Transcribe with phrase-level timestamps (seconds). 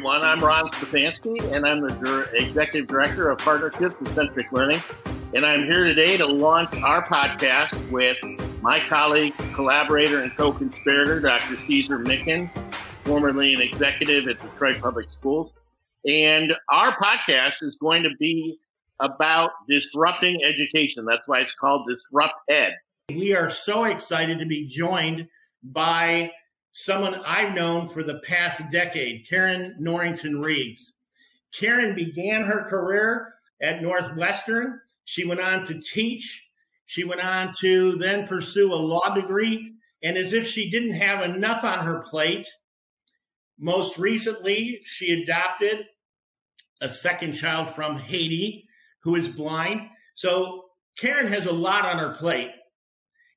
[0.00, 0.22] everyone.
[0.22, 4.80] I'm Ron Stefanski, and I'm the Executive Director of Partnerships and Centric Learning.
[5.34, 8.16] And I'm here today to launch our podcast with
[8.62, 11.54] my colleague, collaborator, and co conspirator, Dr.
[11.66, 12.48] Caesar Micken,
[13.04, 15.52] formerly an executive at Detroit Public Schools.
[16.06, 18.58] And our podcast is going to be
[19.00, 21.04] about disrupting education.
[21.04, 22.72] That's why it's called Disrupt Ed.
[23.10, 25.28] We are so excited to be joined
[25.62, 26.32] by
[26.72, 30.92] someone I've known for the past decade, Karen Norington-Reaves.
[31.52, 34.80] Karen began her career at Northwestern.
[35.04, 36.42] She went on to teach.
[36.86, 39.72] She went on to then pursue a law degree.
[40.02, 42.46] And as if she didn't have enough on her plate,
[43.58, 45.84] most recently, she adopted
[46.80, 48.66] a second child from Haiti
[49.02, 49.82] who is blind.
[50.14, 50.64] So
[50.98, 52.50] Karen has a lot on her plate,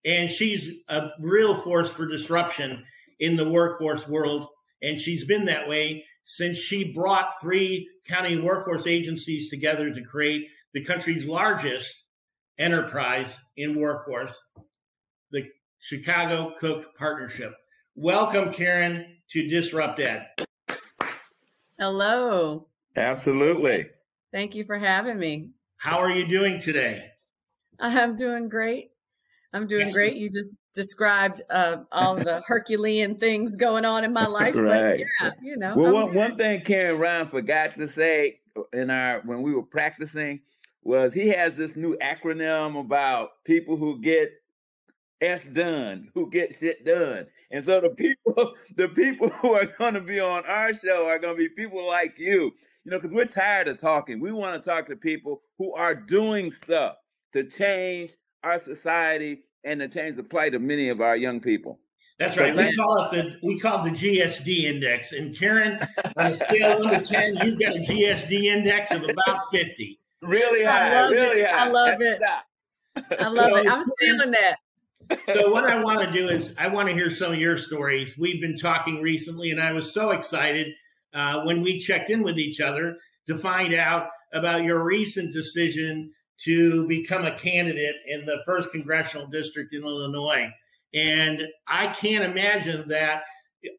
[0.05, 2.85] and she's a real force for disruption
[3.23, 4.47] in the workforce world.
[4.81, 10.47] And she's been that way since she brought three county workforce agencies together to create
[10.73, 12.03] the country's largest
[12.59, 14.43] enterprise in workforce,
[15.31, 15.45] the
[15.80, 17.53] Chicago Cook Partnership.
[17.95, 20.27] Welcome, Karen, to Disrupt Ed.
[21.80, 22.67] Hello.
[22.97, 23.85] Absolutely.
[24.33, 25.52] Thank you for having me.
[25.77, 27.09] How are you doing today?
[27.80, 28.91] I'm doing great.
[29.53, 29.93] I'm doing yes.
[29.93, 30.17] great.
[30.17, 34.55] You just described uh, all the Herculean things going on in my life.
[34.55, 34.81] right.
[34.81, 35.75] But yeah, you know.
[35.75, 38.39] Well, one, one thing Karen Ron forgot to say
[38.73, 40.41] in our when we were practicing
[40.83, 44.31] was he has this new acronym about people who get
[45.21, 47.25] S done, who get shit done.
[47.52, 51.19] And so the people, the people who are going to be on our show are
[51.19, 52.52] going to be people like you,
[52.83, 54.19] you know, because we're tired of talking.
[54.19, 56.97] We want to talk to people who are doing stuff
[57.31, 61.80] to change our society and to change the plight of many of our young people.
[62.19, 62.56] That's right.
[62.56, 65.14] we call it the we call it the GSD index.
[65.14, 65.80] And Karen,
[66.17, 69.99] on a scale of one to ten, you've got a GSD index of about fifty.
[70.21, 71.08] Really high.
[71.08, 71.49] Really it.
[71.49, 71.65] high.
[71.65, 72.21] I love it.
[73.20, 73.67] I love so, it.
[73.67, 74.58] I'm stealing that.
[75.33, 78.17] so what I want to do is I want to hear some of your stories.
[78.17, 80.73] We've been talking recently, and I was so excited
[81.14, 86.11] uh, when we checked in with each other to find out about your recent decision
[86.43, 90.52] to become a candidate in the first congressional district in Illinois.
[90.93, 93.23] And I can't imagine that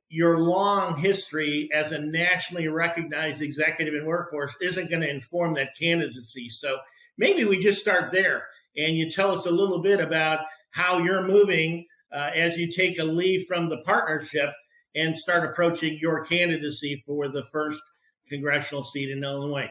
[0.08, 5.76] your long history as a nationally recognized executive in workforce isn't going to inform that
[5.78, 6.48] candidacy.
[6.48, 6.78] So
[7.18, 11.26] maybe we just start there and you tell us a little bit about how you're
[11.26, 14.50] moving uh, as you take a leave from the partnership
[14.96, 17.82] and start approaching your candidacy for the first
[18.28, 19.70] congressional seat in Illinois.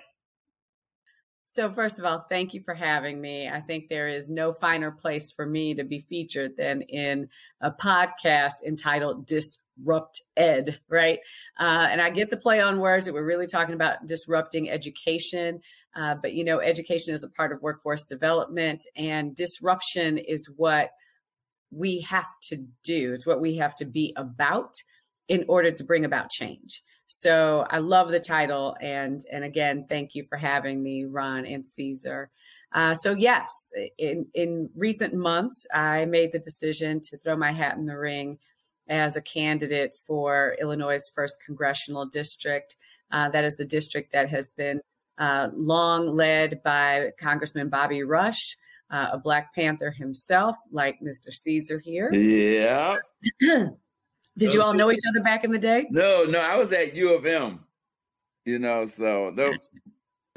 [1.54, 3.48] So, first of all, thank you for having me.
[3.48, 7.30] I think there is no finer place for me to be featured than in
[7.62, 11.20] a podcast entitled Disrupt Ed, right?
[11.60, 15.62] Uh, and I get the play on words that we're really talking about disrupting education.
[15.96, 20.90] Uh, but, you know, education is a part of workforce development, and disruption is what
[21.70, 24.74] we have to do, it's what we have to be about
[25.28, 26.82] in order to bring about change.
[27.16, 31.64] So I love the title, and and again, thank you for having me, Ron and
[31.64, 32.32] Caesar.
[32.74, 37.78] Uh, so yes, in in recent months, I made the decision to throw my hat
[37.78, 38.40] in the ring
[38.90, 42.76] as a candidate for Illinois' first congressional district.
[43.12, 44.82] Uh, that is the district that has been
[45.20, 48.58] uh, long led by Congressman Bobby Rush,
[48.90, 51.32] uh, a Black Panther himself, like Mr.
[51.32, 52.12] Caesar here.
[52.12, 52.98] Yeah.
[54.38, 55.86] Did you all know each other back in the day?
[55.92, 57.60] No, no, I was at U of M.
[58.46, 59.54] You know, so no.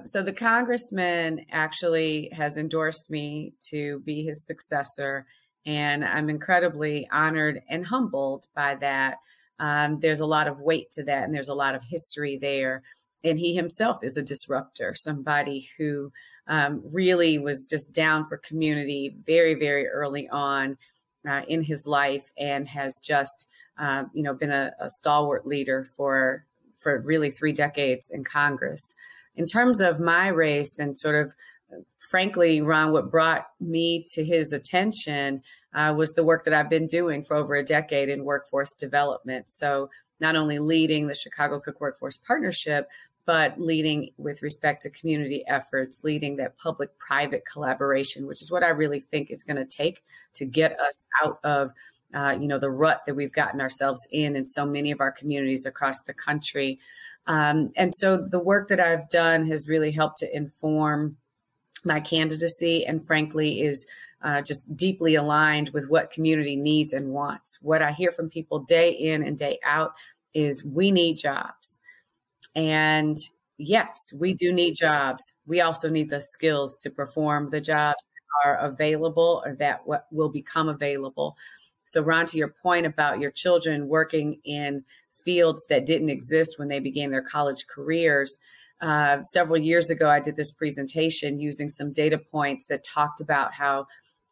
[0.04, 5.26] So the congressman actually has endorsed me to be his successor,
[5.64, 9.16] and I'm incredibly honored and humbled by that.
[9.58, 12.82] Um, there's a lot of weight to that, and there's a lot of history there.
[13.24, 16.12] And he himself is a disruptor, somebody who
[16.46, 20.76] um, really was just down for community very, very early on
[21.26, 23.46] uh, in his life, and has just
[23.78, 26.44] um, you know, been a, a, stalwart leader for
[26.78, 28.94] for really three decades in Congress.
[29.34, 31.34] In terms of my race and sort of,
[32.10, 35.42] frankly, Ron, what brought me to his attention
[35.74, 39.50] uh, was the work that I've been doing for over a decade in workforce development.
[39.50, 39.90] So
[40.20, 42.88] not only leading the Chicago Cook Workforce Partnership,
[43.26, 48.62] but leading with respect to community efforts, leading that public private collaboration, which is what
[48.62, 50.02] I really think is going to take
[50.34, 51.72] to get us out of
[52.14, 55.10] uh, you know, the rut that we've gotten ourselves in in so many of our
[55.10, 56.78] communities across the country.
[57.26, 61.16] Um, and so the work that I've done has really helped to inform
[61.84, 63.86] my candidacy and frankly is
[64.22, 67.58] uh, just deeply aligned with what community needs and wants.
[67.60, 69.92] What I hear from people day in and day out
[70.34, 71.80] is we need jobs.
[72.56, 73.18] And
[73.58, 75.34] yes, we do need jobs.
[75.46, 80.30] We also need the skills to perform the jobs that are available or that will
[80.30, 81.36] become available.
[81.84, 84.84] So, Ron, to your point about your children working in
[85.24, 88.38] fields that didn't exist when they began their college careers,
[88.80, 93.54] uh, several years ago, I did this presentation using some data points that talked about
[93.54, 93.86] how,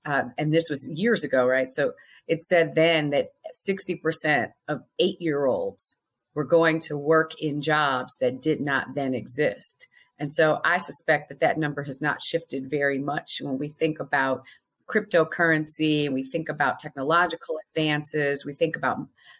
[0.05, 1.71] uh, and this was years ago, right?
[1.71, 1.93] So
[2.27, 5.97] it said then that 60% of eight year olds
[6.35, 9.87] were going to work in jobs that did not then exist.
[10.19, 14.01] And so I suspect that that number has not shifted very much when we think
[14.01, 14.45] about
[14.87, 18.99] cryptocurrency, we think about technological advances, we think about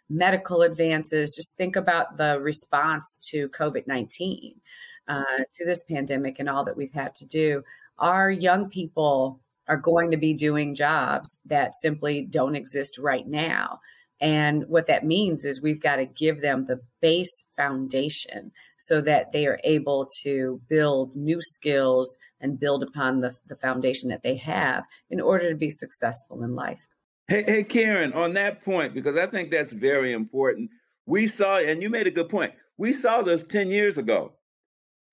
[0.09, 4.55] medical advances, just think about the response to COVID 19
[5.09, 7.63] uh, to this pandemic and all that we've had to do,
[7.99, 13.81] our young people are going to be doing jobs that simply don't exist right now.
[14.25, 19.33] And what that means is we've got to give them the base foundation so that
[19.33, 24.37] they are able to build new skills and build upon the, the foundation that they
[24.37, 26.87] have in order to be successful in life.
[27.29, 30.71] Hey, hey, Karen, on that point, because I think that's very important.
[31.05, 32.55] We saw, and you made a good point.
[32.79, 34.33] We saw this 10 years ago.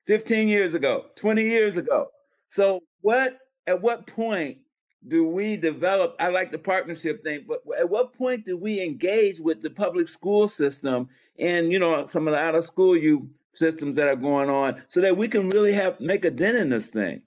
[0.08, 2.08] 15 years ago, 20 years ago.
[2.50, 4.60] So what at what point
[5.08, 9.40] do we develop I like the partnership thing, but at what point do we engage
[9.40, 11.10] with the public school system
[11.40, 14.82] and you know some of the out of school you systems that are going on
[14.88, 17.22] so that we can really have make a dent in this thing?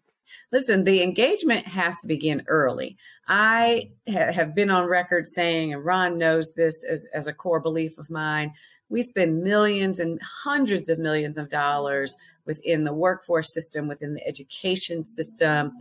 [0.52, 2.96] Listen, the engagement has to begin early.
[3.28, 7.60] I ha- have been on record saying, and Ron knows this as, as a core
[7.60, 8.52] belief of mine,
[8.88, 12.16] we spend millions and hundreds of millions of dollars
[12.46, 15.72] within the workforce system, within the education system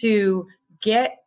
[0.00, 0.46] to
[0.80, 1.18] get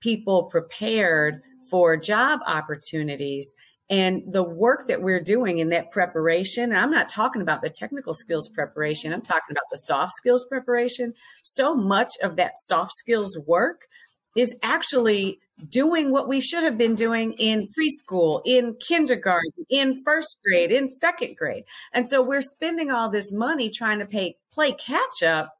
[0.00, 3.52] people prepared for job opportunities.
[3.88, 8.14] And the work that we're doing in that preparation, I'm not talking about the technical
[8.14, 11.12] skills preparation, I'm talking about the soft skills preparation.
[11.42, 13.88] So much of that soft skills work
[14.36, 20.38] is actually doing what we should have been doing in preschool, in kindergarten, in first
[20.44, 21.64] grade, in second grade.
[21.92, 25.52] And so we're spending all this money trying to pay, play catch up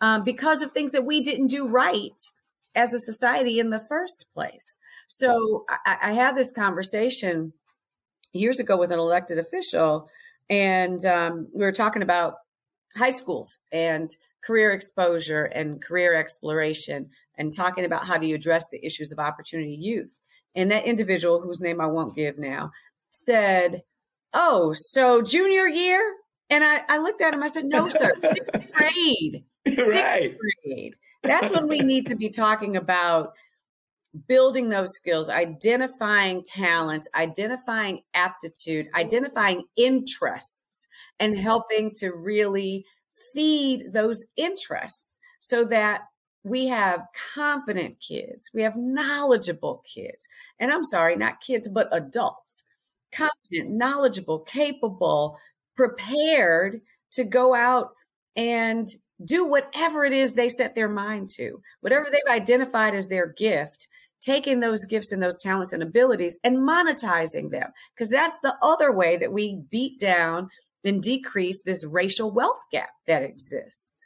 [0.00, 2.20] um, because of things that we didn't do right
[2.74, 4.76] as a society in the first place.
[5.08, 7.52] So I, I had this conversation
[8.32, 10.08] years ago with an elected official,
[10.48, 12.34] and um, we were talking about
[12.96, 14.14] high schools and
[14.44, 19.18] career exposure and career exploration and talking about how do you address the issues of
[19.18, 20.18] opportunity youth.
[20.54, 22.70] And that individual, whose name I won't give now,
[23.12, 23.82] said,
[24.32, 26.02] Oh, so junior year?
[26.50, 29.44] And I, I looked at him, I said, No, sir, sixth grade.
[29.66, 30.36] Sixth right.
[30.64, 30.94] grade.
[31.22, 33.32] That's when we need to be talking about
[34.26, 40.86] building those skills, identifying talents, identifying aptitude, identifying interests,
[41.20, 42.84] and helping to really
[43.32, 46.02] feed those interests so that
[46.42, 47.04] we have
[47.34, 50.26] confident kids, we have knowledgeable kids.
[50.58, 52.64] And I'm sorry, not kids, but adults.
[53.12, 55.36] Confident, knowledgeable, capable,
[55.80, 56.82] prepared
[57.12, 57.92] to go out
[58.36, 58.86] and
[59.24, 63.88] do whatever it is they set their mind to, whatever they've identified as their gift,
[64.20, 67.70] taking those gifts and those talents and abilities and monetizing them.
[67.94, 70.50] Because that's the other way that we beat down
[70.84, 74.04] and decrease this racial wealth gap that exists.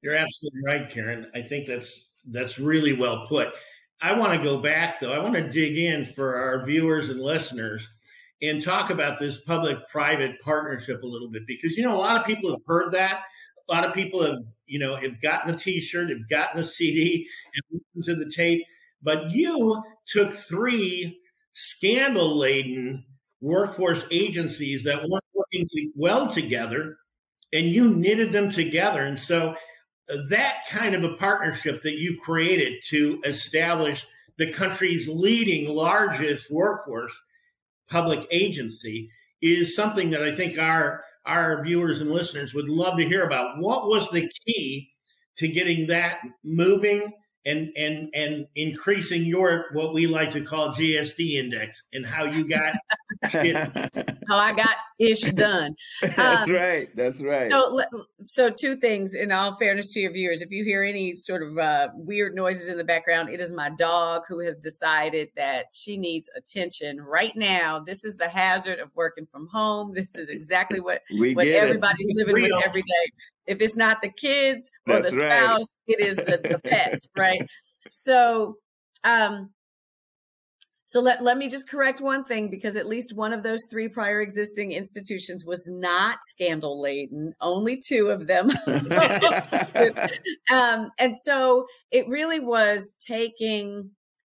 [0.00, 1.26] You're absolutely right, Karen.
[1.34, 3.52] I think that's that's really well put.
[4.00, 5.12] I want to go back though.
[5.12, 7.88] I want to dig in for our viewers and listeners
[8.40, 12.26] and talk about this public-private partnership a little bit because you know a lot of
[12.26, 13.22] people have heard that.
[13.68, 17.26] A lot of people have you know have gotten the T-shirt, have gotten the CD,
[17.54, 18.64] and listened to the tape.
[19.02, 21.20] But you took three
[21.52, 23.04] scandal-laden
[23.40, 26.96] workforce agencies that weren't working well together,
[27.52, 29.02] and you knitted them together.
[29.02, 29.54] And so
[30.10, 36.50] uh, that kind of a partnership that you created to establish the country's leading largest
[36.50, 37.20] workforce
[37.88, 43.04] public agency is something that I think our our viewers and listeners would love to
[43.04, 43.58] hear about.
[43.58, 44.90] What was the key
[45.36, 47.12] to getting that moving
[47.44, 52.48] and and and increasing your what we like to call GSD index and how you
[52.48, 52.74] got
[54.28, 55.74] how I got ish done.
[56.02, 56.94] That's um, right.
[56.94, 57.48] That's right.
[57.48, 57.80] So
[58.22, 61.58] so two things in all fairness to your viewers, if you hear any sort of
[61.58, 65.96] uh, weird noises in the background, it is my dog who has decided that she
[65.96, 67.80] needs attention right now.
[67.80, 69.94] This is the hazard of working from home.
[69.94, 72.16] This is exactly what what everybody's it.
[72.16, 72.56] living Real.
[72.56, 73.12] with every day.
[73.46, 75.98] If it's not the kids or That's the spouse, right.
[75.98, 77.46] it is the, the pet, right?
[77.90, 78.56] So,
[79.02, 79.48] um,
[80.88, 83.88] So let, let me just correct one thing because at least one of those three
[83.88, 88.48] prior existing institutions was not scandal laden, only two of them.
[90.50, 93.90] um, and so it really was taking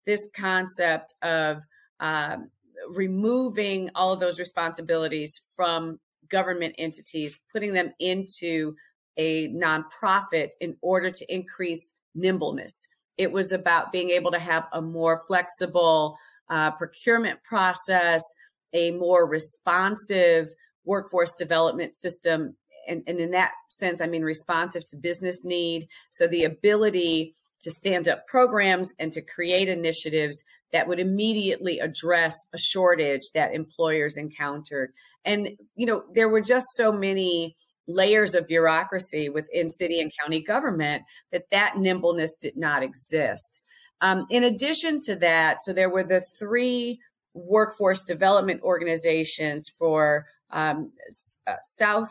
[0.06, 1.62] this concept of
[2.02, 2.50] um,
[2.90, 8.76] removing all of those responsibilities from government entities, putting them into
[9.16, 12.90] a nonprofit in order to increase nimbleness.
[13.18, 16.18] It was about being able to have a more flexible,
[16.52, 18.22] uh, procurement process,
[18.74, 20.54] a more responsive
[20.86, 22.56] workforce development system.
[22.88, 25.88] And, and in that sense, I mean responsive to business need.
[26.10, 30.44] So the ability to stand up programs and to create initiatives
[30.74, 34.92] that would immediately address a shortage that employers encountered.
[35.24, 37.56] And, you know, there were just so many
[37.88, 43.62] layers of bureaucracy within city and county government that that nimbleness did not exist.
[44.02, 47.00] Um, in addition to that, so there were the three
[47.34, 50.92] workforce development organizations for um,
[51.48, 52.10] uh, South,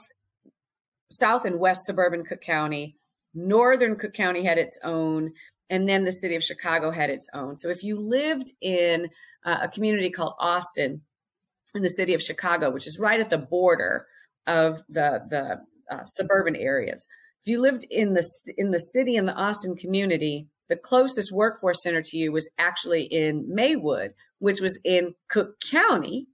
[1.11, 2.97] South and West suburban Cook County.
[3.35, 5.33] Northern Cook County had its own,
[5.69, 7.59] and then the city of Chicago had its own.
[7.59, 9.09] So if you lived in
[9.45, 11.03] uh, a community called Austin
[11.75, 14.07] in the city of Chicago, which is right at the border
[14.47, 15.61] of the the
[15.95, 17.07] uh, suburban areas,
[17.45, 21.83] if you lived in the in the city in the Austin community, the closest workforce
[21.83, 26.29] center to you was actually in Maywood, which was in Cook County,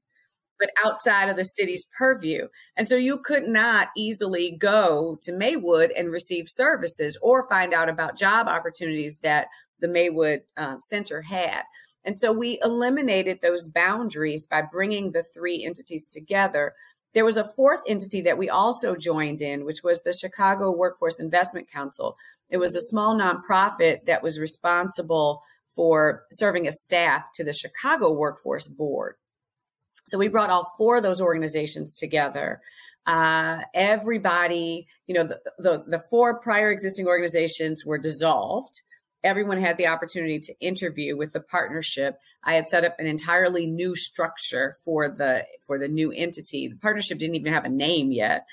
[0.60, 2.48] but outside of the city's purview.
[2.76, 7.88] And so you could not easily go to Maywood and receive services or find out
[7.88, 9.48] about job opportunities that
[9.80, 11.62] the Maywood um, Center had.
[12.04, 16.74] And so we eliminated those boundaries by bringing the three entities together.
[17.16, 21.18] There was a fourth entity that we also joined in, which was the Chicago Workforce
[21.18, 22.14] Investment Council.
[22.50, 25.42] It was a small nonprofit that was responsible
[25.74, 29.14] for serving as staff to the Chicago Workforce Board.
[30.08, 32.60] So we brought all four of those organizations together.
[33.06, 38.82] Uh, everybody, you know, the, the, the four prior existing organizations were dissolved.
[39.24, 42.18] Everyone had the opportunity to interview with the partnership.
[42.44, 46.68] I had set up an entirely new structure for the for the new entity.
[46.68, 48.46] The partnership didn't even have a name yet,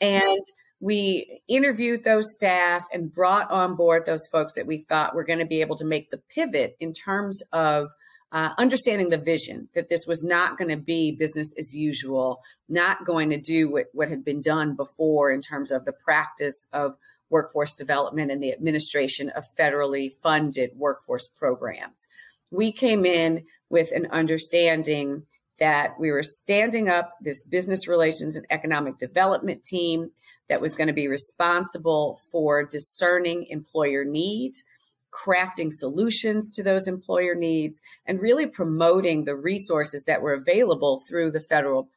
[0.00, 0.40] and
[0.80, 5.40] we interviewed those staff and brought on board those folks that we thought were going
[5.40, 7.88] to be able to make the pivot in terms of
[8.30, 13.04] uh, understanding the vision that this was not going to be business as usual, not
[13.06, 16.94] going to do what, what had been done before in terms of the practice of
[17.30, 22.08] workforce development and the administration of federally funded workforce programs.
[22.50, 25.26] We came in with an understanding
[25.58, 30.10] that we were standing up this business relations and economic development team
[30.48, 34.64] that was going to be responsible for discerning employer needs,
[35.12, 41.30] crafting solutions to those employer needs, and really promoting the resources that were available through
[41.30, 41.90] the federal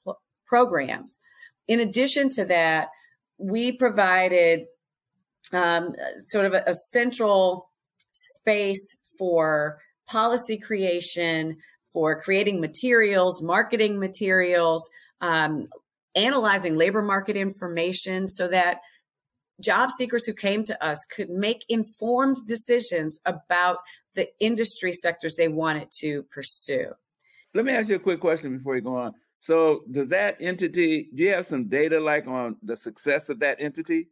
[0.45, 1.17] programs.
[1.67, 2.89] In addition to that,
[3.38, 4.65] we provided
[5.53, 7.70] um, sort of a, a central
[8.13, 11.58] space for policy creation,
[11.93, 14.89] for creating materials, marketing materials,
[15.22, 15.67] um,
[16.15, 18.79] analyzing labor market information so that
[19.62, 23.77] job seekers who came to us could make informed decisions about
[24.15, 26.88] the industry sectors they wanted to pursue.
[27.53, 29.13] Let me ask you a quick question before you go on.
[29.39, 33.58] So, does that entity, do you have some data like on the success of that
[33.60, 34.10] entity?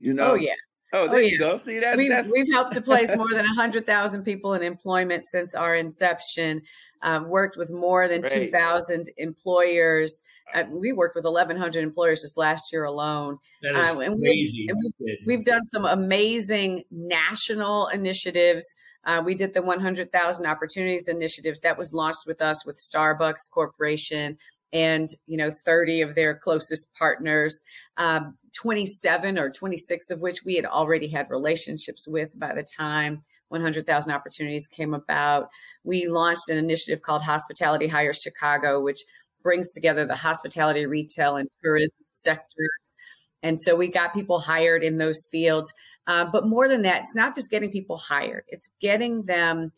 [0.00, 0.32] You know?
[0.32, 0.54] Oh, yeah.
[0.92, 1.28] Oh, there oh, yeah.
[1.28, 1.56] you go.
[1.56, 2.28] See, that, we've, that's...
[2.30, 6.62] we've helped to place more than 100,000 people in employment since our inception
[7.02, 10.22] um, worked with more than 2,000 employers.
[10.54, 13.38] Uh, we worked with 1,100 employers just last year alone.
[13.62, 14.66] That is um, and crazy.
[14.66, 18.64] We've, and we've, we've, done some amazing national initiatives.
[19.04, 24.36] Uh, we did the 100,000 Opportunities Initiatives that was launched with us with Starbucks Corporation
[24.72, 27.60] and you know 30 of their closest partners
[27.96, 33.20] um, 27 or 26 of which we had already had relationships with by the time
[33.52, 35.48] 100,000 opportunities came about.
[35.84, 39.04] We launched an initiative called Hospitality Hires Chicago, which
[39.42, 42.96] brings together the hospitality, retail, and tourism sectors.
[43.42, 45.72] And so we got people hired in those fields.
[46.06, 49.70] Uh, but more than that, it's not just getting people hired, it's getting them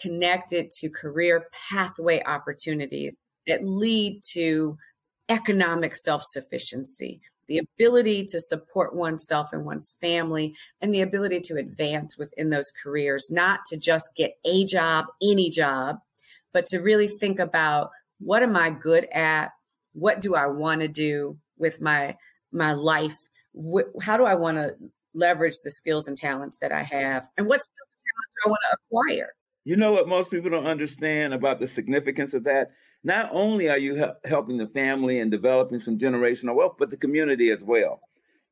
[0.00, 4.76] connected to career pathway opportunities that lead to
[5.28, 11.56] economic self sufficiency the ability to support oneself and one's family, and the ability to
[11.56, 15.98] advance within those careers, not to just get a job, any job,
[16.52, 19.50] but to really think about what am I good at?
[19.92, 22.16] What do I want to do with my
[22.52, 23.16] my life?
[24.00, 24.74] how do I want to
[25.12, 27.28] leverage the skills and talents that I have?
[27.36, 29.34] And what skills and talents do I want to acquire?
[29.64, 32.70] you know what most people don't understand about the significance of that?
[33.04, 36.96] Not only are you help, helping the family and developing some generational wealth, but the
[36.96, 38.00] community as well.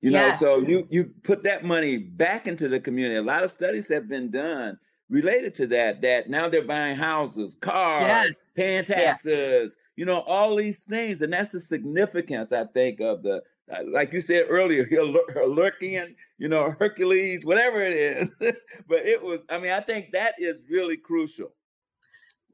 [0.00, 0.40] You know, yes.
[0.40, 3.16] so you you put that money back into the community.
[3.16, 4.78] A lot of studies have been done
[5.10, 6.00] related to that.
[6.00, 8.48] That now they're buying houses, cars, yes.
[8.54, 9.76] paying taxes.
[9.96, 14.12] You know, all these things, and that's the significance, I think, of the uh, like
[14.12, 14.88] you said earlier,
[15.46, 18.30] lurking, you know, Hercules, whatever it is.
[18.88, 21.52] but it was, I mean, I think that is really crucial.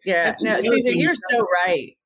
[0.07, 1.97] Yeah, no, Caesar, you're so right.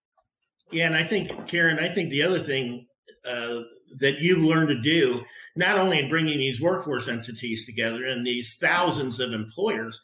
[0.72, 2.86] Yeah, and I think, Karen, I think the other thing
[3.24, 3.60] uh,
[3.98, 5.22] that you've learned to do,
[5.56, 10.00] not only in bringing these workforce entities together and these thousands of employers,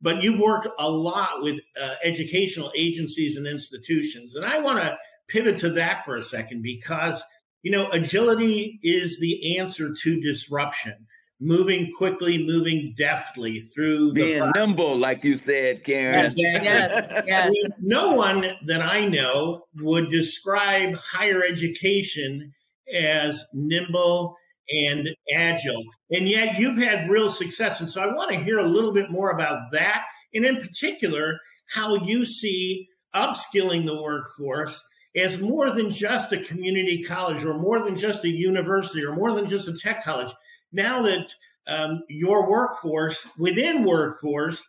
[0.00, 4.34] but you've worked a lot with uh, educational agencies and institutions.
[4.34, 4.96] And I want to
[5.28, 7.22] pivot to that for a second because,
[7.62, 11.06] you know, agility is the answer to disruption.
[11.42, 16.26] Moving quickly, moving deftly through being the nimble, like you said, Karen.
[16.26, 16.68] Exactly.
[16.68, 17.54] Yes, yes.
[17.80, 22.52] No one that I know would describe higher education
[22.94, 24.36] as nimble
[24.70, 25.82] and agile.
[26.10, 27.80] And yet you've had real success.
[27.80, 30.04] And so I want to hear a little bit more about that.
[30.34, 31.38] And in particular,
[31.70, 37.82] how you see upskilling the workforce as more than just a community college or more
[37.82, 40.32] than just a university or more than just a tech college.
[40.72, 41.34] Now that
[41.66, 44.62] um, your workforce within workforce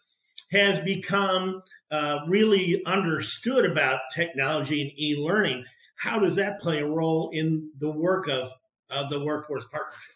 [0.52, 5.64] has become uh, really understood about technology and e-learning,
[5.96, 8.52] how does that play a role in the work of
[8.90, 10.16] of the workforce partnership?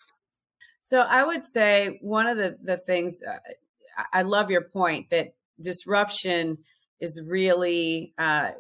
[0.82, 3.38] So I would say one of the the things uh,
[4.12, 6.58] I love your point that disruption
[7.00, 8.52] is really uh,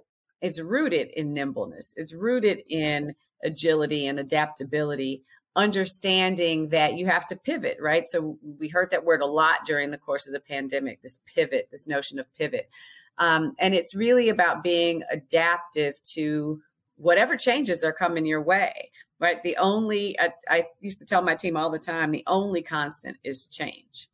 [0.42, 1.94] it's rooted in nimbleness.
[1.96, 5.24] It's rooted in agility and adaptability,
[5.56, 8.08] understanding that you have to pivot, right?
[8.08, 11.02] So we heard that word a lot during the course of the pandemic.
[11.02, 12.70] This pivot, this notion of pivot,
[13.18, 16.62] um, and it's really about being adaptive to
[16.98, 19.42] whatever changes are coming your way right?
[19.44, 23.18] The only, I, I, used to tell my team all the time, the only constant
[23.24, 24.10] is change.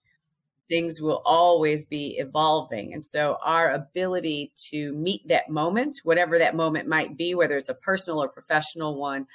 [0.70, 2.94] Things will always be evolving.
[2.94, 7.70] And so our ability to meet that moment, whatever that moment might be, whether it's
[7.70, 9.28] a personal or professional one,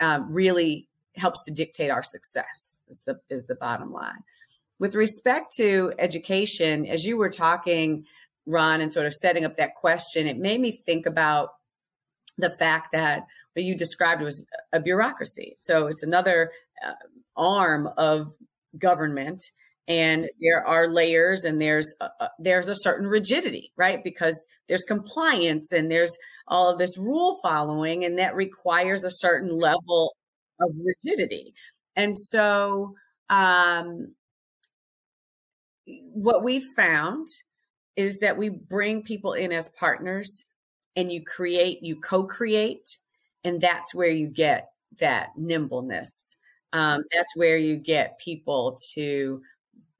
[0.00, 0.87] um, really
[1.18, 4.22] helps to dictate our success is the, is the bottom line.
[4.78, 8.04] With respect to education, as you were talking,
[8.46, 11.50] Ron, and sort of setting up that question, it made me think about
[12.36, 15.54] the fact that what you described was a bureaucracy.
[15.58, 16.52] So it's another
[16.86, 16.92] uh,
[17.36, 18.32] arm of
[18.78, 19.42] government
[19.88, 25.72] and there are layers and there's a, there's a certain rigidity right because there's compliance
[25.72, 30.14] and there's all of this rule following and that requires a certain level
[30.60, 31.54] of rigidity.
[31.96, 32.94] And so
[33.30, 34.14] um,
[36.12, 37.28] what we found
[37.96, 40.44] is that we bring people in as partners
[40.96, 42.98] and you create, you co create,
[43.44, 46.36] and that's where you get that nimbleness.
[46.72, 49.42] Um, that's where you get people to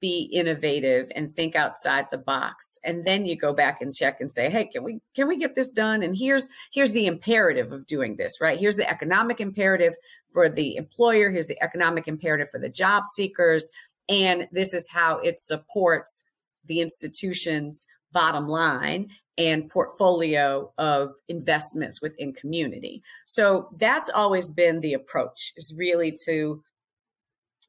[0.01, 4.31] be innovative and think outside the box and then you go back and check and
[4.31, 6.05] say hey can we can we get this done?
[6.05, 8.59] And here's here's the imperative of doing this right?
[8.59, 9.97] Here's the economic imperative
[10.33, 13.71] for the employer here's the economic imperative for the job seekers
[14.09, 16.25] and this is how it supports
[16.67, 23.03] the institution's bottom line and portfolio of investments within community.
[23.27, 26.63] So that's always been the approach is really to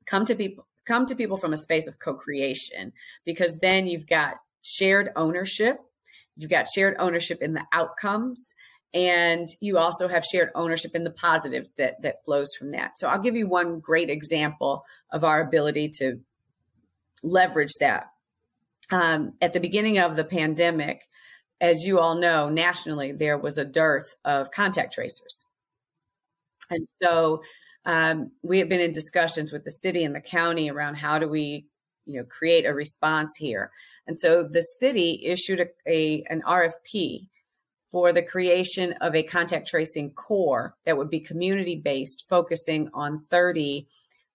[0.06, 2.92] come to people come to people from a space of co-creation
[3.24, 5.78] because then you've got shared ownership,
[6.36, 8.54] you've got shared ownership in the outcomes
[8.94, 12.98] and you also have shared ownership in the positive that that flows from that.
[12.98, 16.20] So I'll give you one great example of our ability to
[17.22, 18.08] leverage that.
[18.92, 21.08] Um, at the beginning of the pandemic,
[21.62, 25.44] as you all know, nationally, there was a dearth of contact tracers.
[26.72, 27.42] And so
[27.86, 31.28] um, we have been in discussions with the city and the county around how do
[31.28, 31.66] we,
[32.06, 33.72] you know, create a response here.
[34.08, 37.28] And so the city issued a, a an RFP
[37.92, 43.20] for the creation of a contact tracing corps that would be community based, focusing on
[43.20, 43.88] 30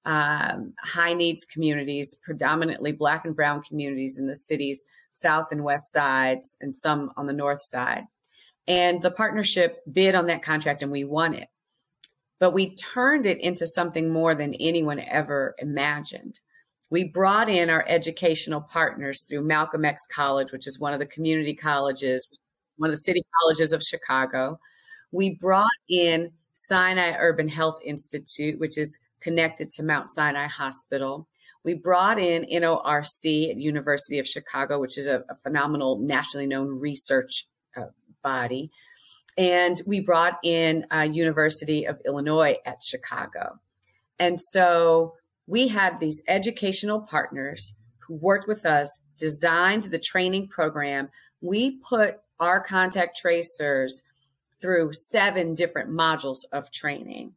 [0.06, 5.92] um, high needs communities, predominantly Black and Brown communities in the city's south and west
[5.92, 8.04] sides, and some on the north side.
[8.66, 11.48] And the partnership bid on that contract and we won it.
[12.40, 16.40] But we turned it into something more than anyone ever imagined.
[16.90, 21.06] We brought in our educational partners through Malcolm X College, which is one of the
[21.06, 22.28] community colleges,
[22.76, 24.58] one of the city colleges of Chicago.
[25.12, 31.26] We brought in Sinai Urban Health Institute, which is connected to Mount Sinai Hospital.
[31.64, 36.68] we brought in NORC at University of Chicago, which is a, a phenomenal nationally known
[36.68, 37.86] research uh,
[38.22, 38.70] body.
[39.38, 43.58] And we brought in uh, University of Illinois at Chicago.
[44.18, 45.14] And so
[45.46, 47.74] we had these educational partners
[48.06, 51.08] who worked with us, designed the training program.
[51.40, 54.02] We put our contact tracers
[54.60, 57.32] through seven different modules of training.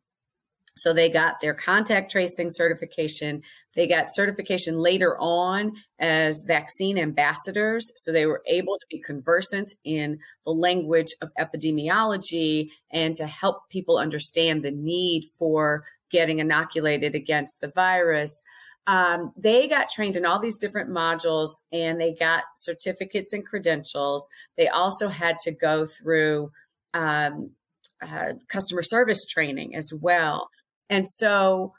[0.76, 3.42] So they got their contact tracing certification.
[3.74, 7.92] They got certification later on as vaccine ambassadors.
[7.96, 13.70] So they were able to be conversant in the language of epidemiology and to help
[13.70, 18.42] people understand the need for getting inoculated against the virus.
[18.88, 24.28] Um, they got trained in all these different modules and they got certificates and credentials.
[24.56, 26.52] They also had to go through
[26.94, 27.52] um,
[28.02, 30.50] uh, customer service training as well.
[30.90, 31.74] And so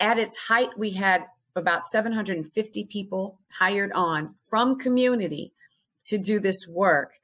[0.00, 5.52] at its height, we had about 750 people hired on from community
[6.06, 7.14] to do this work.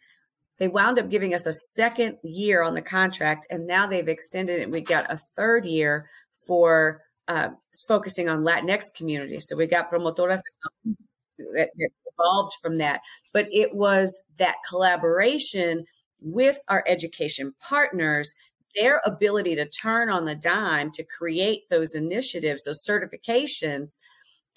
[0.59, 4.61] They wound up giving us a second year on the contract, and now they've extended
[4.61, 4.71] it.
[4.71, 6.09] We got a third year
[6.47, 7.49] for uh,
[7.89, 9.47] focusing on Latinx communities.
[9.49, 10.41] So we got promotoras
[10.85, 13.01] that, that evolved from that.
[13.33, 15.85] But it was that collaboration
[16.21, 18.35] with our education partners
[18.75, 23.99] their ability to turn on the dime to create those initiatives, those certifications.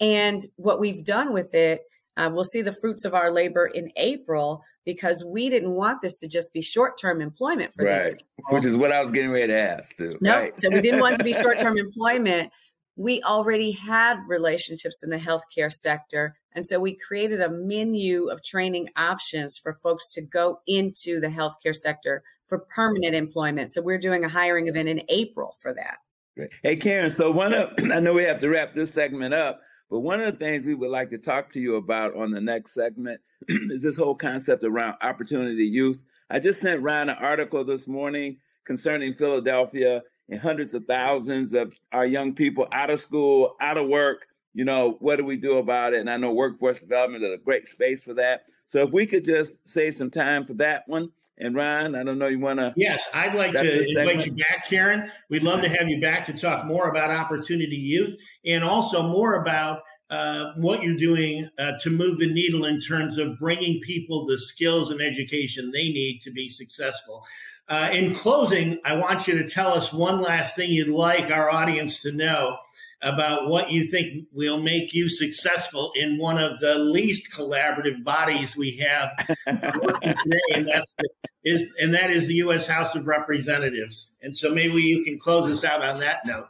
[0.00, 1.82] And what we've done with it,
[2.18, 6.18] uh, we'll see the fruits of our labor in April because we didn't want this
[6.18, 8.00] to just be short-term employment for right.
[8.00, 8.24] these people.
[8.50, 10.12] Which is what I was getting ready to ask too.
[10.20, 10.60] No, right?
[10.60, 12.50] so we didn't want to be short-term employment.
[12.96, 16.34] We already had relationships in the healthcare sector.
[16.52, 21.28] And so we created a menu of training options for folks to go into the
[21.28, 23.72] healthcare sector for permanent employment.
[23.72, 25.98] So we're doing a hiring event in April for that.
[26.36, 26.50] Great.
[26.62, 30.00] Hey, Karen, so one up, I know we have to wrap this segment up, but
[30.00, 32.74] one of the things we would like to talk to you about on the next
[32.74, 35.98] segment is this whole concept around opportunity youth.
[36.30, 41.74] I just sent Ron an article this morning concerning Philadelphia and hundreds of thousands of
[41.92, 44.26] our young people out of school, out of work.
[44.52, 46.00] You know, what do we do about it?
[46.00, 48.42] And I know workforce development is a great space for that.
[48.66, 52.18] So if we could just save some time for that one, and Ron, I don't
[52.18, 52.72] know, you want to?
[52.76, 55.10] Yes, I'd like to invite you back, Karen.
[55.30, 59.34] We'd love to have you back to talk more about Opportunity Youth and also more
[59.42, 64.26] about uh, what you're doing uh, to move the needle in terms of bringing people
[64.26, 67.24] the skills and education they need to be successful.
[67.68, 71.50] Uh, in closing, I want you to tell us one last thing you'd like our
[71.50, 72.56] audience to know
[73.02, 78.56] about what you think will make you successful in one of the least collaborative bodies
[78.56, 79.10] we have
[79.46, 81.08] today, and that's the,
[81.44, 82.66] is and that is the U.S.
[82.66, 84.10] House of Representatives.
[84.20, 86.48] And so maybe you can close us out on that note.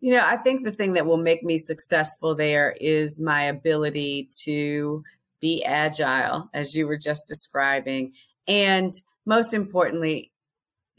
[0.00, 4.28] You know, I think the thing that will make me successful there is my ability
[4.44, 5.02] to
[5.40, 8.12] be agile, as you were just describing,
[8.46, 10.32] and most importantly,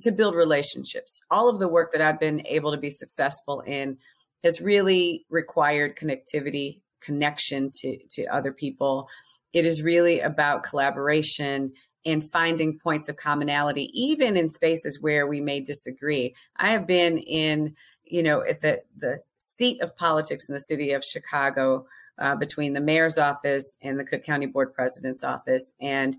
[0.02, 1.22] to build relationships.
[1.32, 3.98] All of the work that I've been able to be successful in
[4.43, 9.08] has really required connectivity, connection to, to other people.
[9.54, 11.73] It is really about collaboration
[12.06, 16.36] and finding points of commonality, even in spaces where we may disagree.
[16.56, 20.91] I have been in, you know, at the, the seat of politics in the city
[20.93, 21.86] of Chicago
[22.17, 25.73] uh, between the mayor's office and the Cook County Board President's office.
[25.82, 26.15] And,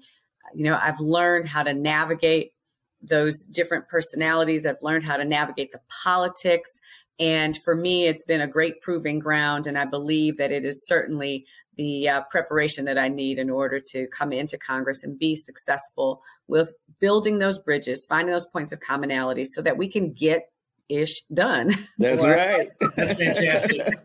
[0.54, 2.52] you know, I've learned how to navigate
[3.00, 4.66] those different personalities.
[4.66, 6.80] I've learned how to navigate the politics.
[7.18, 9.66] And for me, it's been a great proving ground.
[9.66, 13.80] And I believe that it is certainly the uh, preparation that I need in order
[13.80, 18.80] to come into Congress and be successful with building those bridges, finding those points of
[18.80, 20.50] commonality so that we can get
[20.88, 21.74] ish done.
[21.98, 22.70] That's right.
[22.96, 23.98] That's fantastic.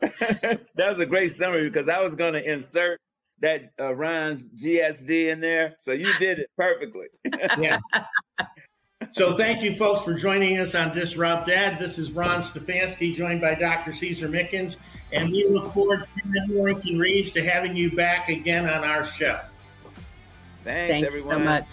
[0.00, 2.98] that was a great summary because I was going to insert
[3.40, 5.76] that uh, Ron's GSD in there.
[5.80, 7.06] So you did it perfectly.
[7.58, 7.80] yeah.
[9.12, 11.78] So thank you, folks, for joining us on Disrupt Ed.
[11.80, 13.92] This is Ron Stefanski, joined by Dr.
[13.92, 14.76] Caesar Mickens,
[15.12, 19.40] and we look forward to Norington-Reaves to having you back again on our show.
[20.62, 21.38] Thanks, Thanks everyone.
[21.38, 21.68] so much.